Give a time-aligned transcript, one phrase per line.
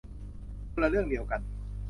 [0.73, 1.41] คนละเรื่องเดียวกัน